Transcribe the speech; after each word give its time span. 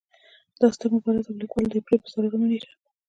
دا 0.59 0.67
ستر 0.75 0.89
مبارز 0.95 1.25
او 1.27 1.39
ليکوال 1.41 1.65
د 1.69 1.73
اپرېل 1.79 1.99
پۀ 2.03 2.07
څلورمه 2.13 2.47
نېټه 2.51 2.71